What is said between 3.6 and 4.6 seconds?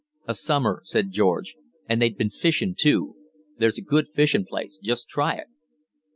a good fishing